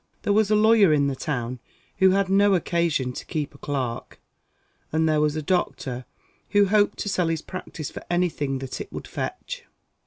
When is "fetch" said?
9.07-9.63